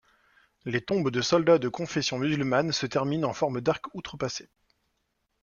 Les 0.65 0.81
tombes 0.81 1.11
de 1.11 1.21
soldats 1.21 1.59
de 1.59 1.69
confession 1.69 2.17
musulmane 2.17 2.71
se 2.71 2.87
terminent 2.87 3.29
en 3.29 3.33
forme 3.33 3.61
d'arc 3.61 3.85
outrepassé. 3.93 4.49